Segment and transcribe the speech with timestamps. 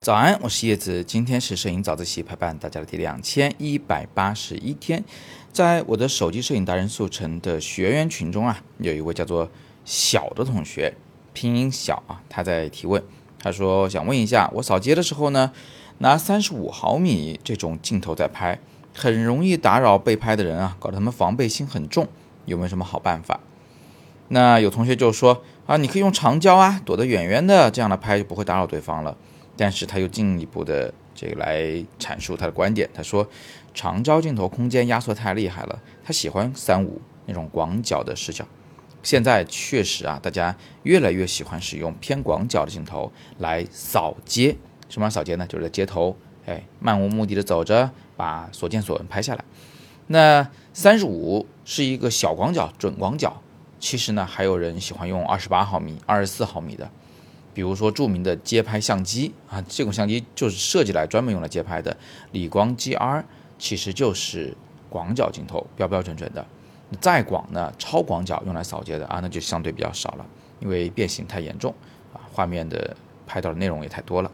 [0.00, 1.04] 早安，我是叶子。
[1.04, 5.04] 今天是摄影早自习陪伴大家的第两千一百八十一天。
[5.52, 9.48] 在我的手机摄影达人速成的学员群中啊，有一位叫做
[9.84, 10.92] 小的同学，
[11.32, 13.00] 拼音小啊，他在提问。
[13.38, 15.52] 他说想问一下，我扫街的时候呢，
[15.98, 18.58] 拿三十五毫米这种镜头在拍，
[18.92, 22.08] 很容易打扰被拍的人啊，搞得他们防备心很重，
[22.44, 23.38] 有没有什么好办法？
[24.28, 29.16] 那有同学就说啊，你可以用长焦啊，躲得远远的，这样的拍就不会打扰对方了。
[29.56, 31.62] 但是他又进一步的这个来
[31.98, 33.28] 阐述他的观点，他说
[33.74, 38.44] 长焦镜头空间压缩太厉害了，他喜欢三五那种广角的视角。
[39.02, 44.56] 现在确实啊，大家越来越喜欢使用偏广角的镜头来扫街。
[44.88, 45.46] 什么扫街呢？
[45.46, 46.16] 就是在街头，
[46.46, 49.44] 哎，漫无目的的走着，把所见所闻拍下来。
[50.06, 53.42] 那三十五是一个小广角、准广角。
[53.82, 56.88] 其实呢，还有人喜欢用二十八毫米、二十四毫米的。
[57.52, 61.94] 比如说著名的街拍相机啊，这种相机就是设计来专门用来街拍的。
[62.30, 63.24] 理光 GR
[63.58, 64.56] 其实就是
[64.88, 66.46] 广角镜头，标标准准的。
[67.00, 70.24] 再广呢，超广角用来扫街的啊，那就相对比较少了，
[70.60, 71.74] 因为变形太严重
[72.14, 72.96] 啊，画面的
[73.26, 74.30] 拍到的内容也太多了。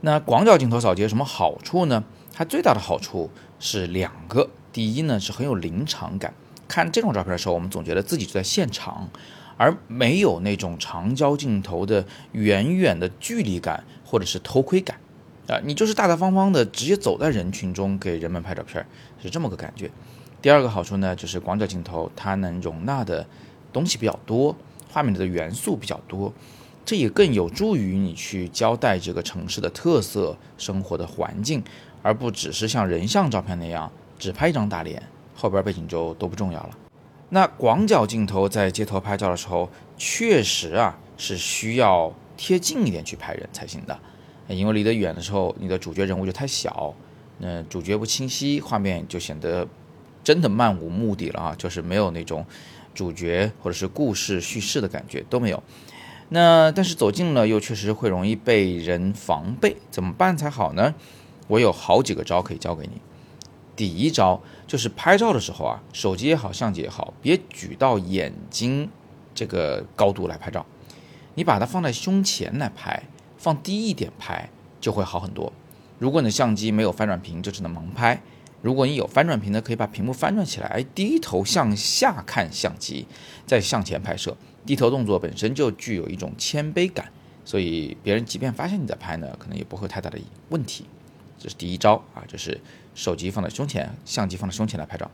[0.00, 2.02] 那广角镜头扫街有什么好处呢？
[2.32, 6.34] 它最大的好处是两个，第一呢是很有临场感，
[6.70, 9.10] 看这种照片的时候，我们总觉得自己就在现场。
[9.56, 14.96] 而没有那种长焦镜头的远远的距离感，或者是偷窥感，
[15.48, 18.82] 啊，你就是大大方方的直接走在人群中给人们拍照片，
[19.22, 19.90] 是这么个感觉。
[20.40, 23.26] 第二个好处呢，就是广角镜头它能容纳的
[23.70, 24.56] 东西比较多，
[24.90, 26.32] 画面里的元素比较多，
[26.86, 31.62] 这也更有助于你去交代这个城市的特色、生活的环境，
[32.00, 35.02] 而不只是像人像照片那样只拍一张大脸，
[35.40, 36.70] 后边背景就都不重要了。
[37.30, 43.98] 那广角镜头在街头拍照的时候，确实啊是需要贴近一点去拍人才行的，
[44.48, 46.94] 因为离得远的时候，你的主角人物就太小，
[47.38, 49.66] 那主角不清晰，画面就显得
[50.22, 52.44] 真的漫无目的了啊，就是没有那种
[52.94, 55.62] 主角或者是故事叙事的感觉都没有。
[56.30, 60.94] 那但是走近了又确实会容易被人防备，怎么办才好呢？
[61.48, 63.00] 我有好几个招可以教给你。
[63.80, 68.86] 第一招就是拍照的时候啊，手机也好，相机也好，别举到眼睛
[69.34, 70.66] 这个高度来拍照，
[71.34, 73.04] 你把它放在胸前来拍，
[73.38, 74.50] 放低一点拍
[74.82, 75.50] 就会好很多。
[75.98, 78.18] 如果你的相机没有翻转屏，就只能盲拍；
[78.60, 83.06] 如果你有翻转屏的，可以把屏幕翻转起来，低头向下看相机，
[83.46, 84.36] 再向前拍摄。
[84.66, 87.10] 低头动作本身就具有一种谦卑感，
[87.46, 90.18] 所以别人即便发现你在拍呢，可能也不会太大的
[90.50, 90.84] 问题。
[91.40, 92.60] 这是第一招啊，就是
[92.94, 95.10] 手机放在胸前，相机放在胸前来拍照。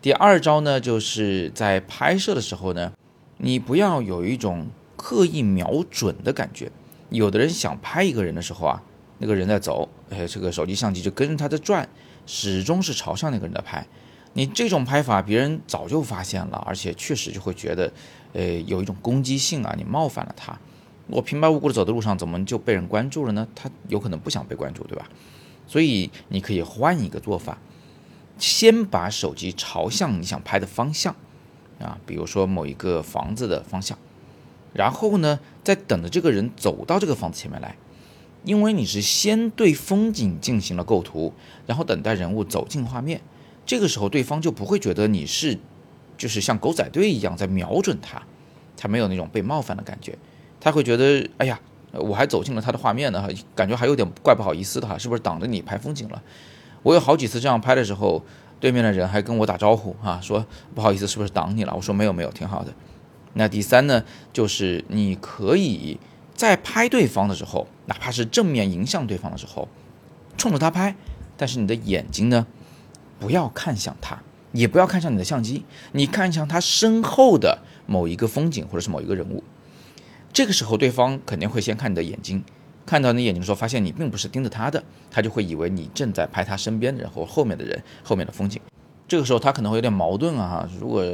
[0.00, 2.92] 第二招呢，就是在拍摄的时候呢，
[3.38, 6.70] 你不要有一种刻意瞄准的感觉。
[7.10, 8.80] 有的人想拍一个人的时候啊，
[9.18, 11.88] 那个人在走，哎，这个手机相机就跟着他在转，
[12.24, 13.84] 始终是朝向那个人在拍。
[14.34, 17.92] 你这种拍法，别人早就发现了，而且确实就会觉得，
[18.34, 20.56] 呃，有一种攻击性啊，你冒犯了他。
[21.08, 23.48] 我平白无故的走在路上，怎么就被人关注了呢？
[23.56, 25.08] 他有可能不想被关注，对吧？
[25.68, 27.58] 所以你可以换一个做法，
[28.38, 31.14] 先把手机朝向你想拍的方向，
[31.78, 33.98] 啊，比如说某一个房子的方向，
[34.72, 37.76] 然后呢，再等着这个人走到这个房子前面来，
[38.44, 41.34] 因为你是先对风景进行了构图，
[41.66, 43.20] 然后等待人物走进画面，
[43.66, 45.58] 这个时候对方就不会觉得你是，
[46.16, 48.22] 就是像狗仔队一样在瞄准他，
[48.74, 50.16] 他没有那种被冒犯的感觉，
[50.58, 51.60] 他会觉得，哎呀。
[51.92, 56.22] 我还走进了他的画面呢，感觉还有点怪不好意思的哈，是不是挡着你拍风景了？
[56.82, 58.22] 我有好几次这样拍的时候，
[58.60, 60.44] 对面的人还跟我打招呼啊，说
[60.74, 61.72] 不好意思，是不是挡你了？
[61.74, 62.72] 我说没有没有，挺好的。
[63.34, 65.98] 那第三呢，就是你可以
[66.34, 69.68] 在拍对方的时候，哪怕是正面迎向对方的时候，
[70.36, 70.94] 冲着他拍，
[71.36, 72.46] 但是你的眼睛呢，
[73.18, 74.22] 不要看向他，
[74.52, 79.42] 也不要看向你的相机，你看向他身后的某一个风景或者是某一个人物。
[80.38, 82.44] 这个时候，对方肯定会先看你的眼睛，
[82.86, 84.80] 看到你眼睛的时候，发现你并不是盯着他的，
[85.10, 88.62] 他就会以为你正在拍他身边的人或后面的人、后面的风景。
[89.08, 90.70] 这个时候，他可能会有点矛盾啊。
[90.78, 91.04] 如果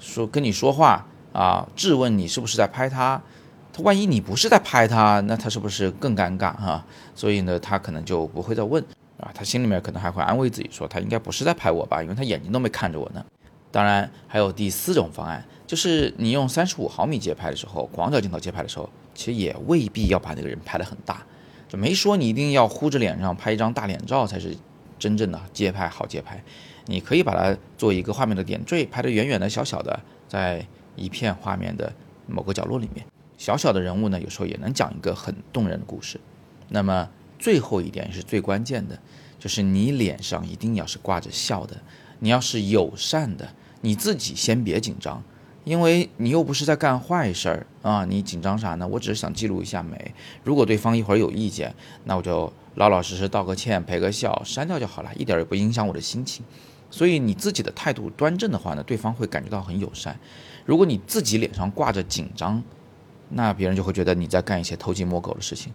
[0.00, 3.22] 说跟你说话啊，质问你是不是在拍他，
[3.72, 6.84] 他万一你不是在拍他，那他是不是更尴尬啊？
[7.14, 8.84] 所以呢，他可能就不会再问
[9.18, 9.30] 啊。
[9.32, 13.24] 他心里面可能还会安慰自己说，他应该不是在拍我吧，因为他眼睛都没看着我呢。
[13.70, 15.44] 当然，还有第四种方案。
[15.74, 21.26] 就是你用三十五毫米街拍的时候，广角镜头街拍的时候，其实也未必要把那个人拍得很大，
[21.68, 24.56] 就没说你一定要呼着脸上拍一张大脸照才是
[25.00, 26.40] 真正的街拍好街拍。
[26.86, 29.98] 你可以把它做一个画面的点缀，拍得远远的、小小的，
[30.28, 31.92] 在一片画面的
[32.28, 33.04] 某个角落里面。
[33.36, 36.20] 小小的人物呢，有时候也能讲一个很动人的故事。
[36.68, 38.96] 那么最后一点是最关键的，
[39.40, 41.76] 就是你脸上一定要是挂着笑的，
[42.20, 43.48] 你要是友善的，
[43.80, 45.20] 你自己先别紧张，
[45.64, 48.86] 因为你又不是在干坏事儿啊，你紧张啥呢？
[48.86, 50.14] 我只是想记录一下美。
[50.42, 51.74] 如果对方一会儿有意见，
[52.04, 56.44] 那我就老老实实道个歉，赔个笑，删掉就好了，一点也不影响我的心情。
[56.90, 60.16] 所以你自己的态度端正的话呢，对方会感觉到很友善。
[60.64, 62.62] 如果你自己脸上挂着紧张，
[63.30, 65.72] 那别人就会觉得你在干一些偷鸡摸狗的事情。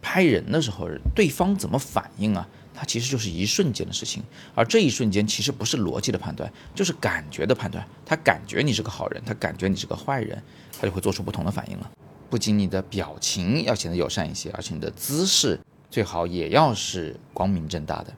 [0.00, 2.48] 拍人的时候，对方怎么反应啊？
[2.74, 4.22] 它其实就是一瞬间的事情，
[4.54, 7.86] 而这一瞬间其实不是逻辑的判断，就是感觉的判断。
[8.04, 10.42] 他感觉你是个好人，他感觉你是个坏人，
[10.78, 11.90] 他就会做出不同的反应了。
[12.28, 18.12] 不仅你的表情要显得友善一些，而且你的姿势最好也要是光明正大的。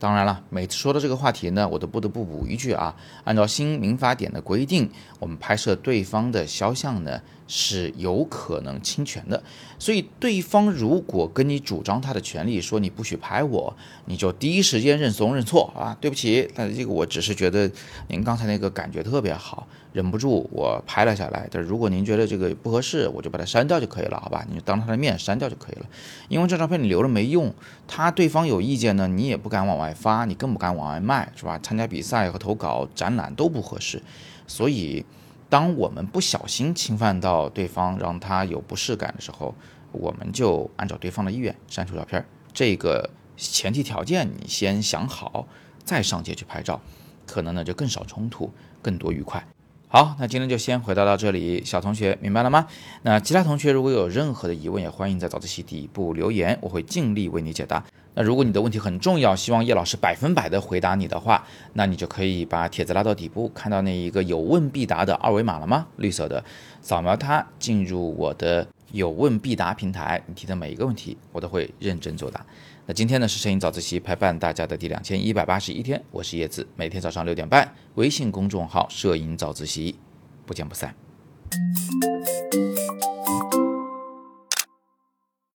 [0.00, 9.42] 当然了，每次说到这个话题呢，我都不得不补一句啊，按照新民法典的规定，我们拍摄对方的肖像呢是有可能侵权的。
[9.78, 13.76] 所以对方如果跟你主张他的权利，说你不许拍我，
[14.06, 17.70] 你就第一时间认怂认错啊，对不起，但这个我只是觉得
[18.08, 21.46] 您刚才那个感觉特别好，忍不住我拍了下来。
[21.50, 24.46] 但如果您觉得这个不合适，我就把它删掉就可以了，好吧？
[24.48, 25.86] 你就当他的面删掉就可以了，
[26.28, 27.52] 因为这照片你留了没用，
[27.88, 29.90] 他对方有意见呢，你也不敢往外。
[29.90, 31.58] 发你更不敢往外卖，是吧？
[31.58, 34.00] 参加比赛和投稿、展览都不合适，
[34.46, 35.04] 所以
[35.50, 39.54] 当我们不小心侵犯到对方，让他有不适感的时候，
[39.90, 42.24] 我们就按照对方的意愿删除照片。
[42.54, 45.48] 这个前提条件你先想好，
[45.84, 46.80] 再上街去拍照，
[47.26, 49.44] 可能呢就更少冲突，更多愉快。
[49.88, 52.68] 好，那今天就先回答到这里，小同学明白了吗？
[53.02, 57.84] 那其他同学如果有任何的疑问，也欢迎在早自习底部留言，我会尽力为你解答。
[58.14, 65.86] 那如果你的问题很重要，希望叶老师百分百的回答你的话，那你就可以把帖子拉到底部，看到那一个有问必答的二维码了吗？
[65.96, 66.42] 绿色的，
[66.82, 72.44] 扫描它进入我的有问必答平台，你提的每一个问题我都会认真作答。
[72.86, 79.94] 那今天呢是摄影早自习陪伴大家的第两千一百八十一天，我是叶子，每天早上六点半，微信公众号摄影早自习，
[80.44, 80.92] 不见不散。